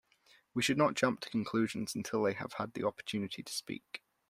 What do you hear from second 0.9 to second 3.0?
jump to conclusions until they have had the